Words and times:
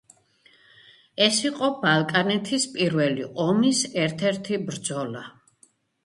ეს 1.25 1.41
იყო 1.49 1.67
ბალკანეთის 1.83 2.65
პირველი 2.77 3.25
ომის 3.43 3.81
ერთ-ერთი 4.05 4.59
ბრძოლა. 4.71 5.23